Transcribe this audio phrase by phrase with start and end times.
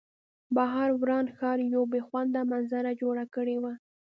[0.55, 3.73] بهر وران ښار یوه بې خونده منظره جوړه کړې وه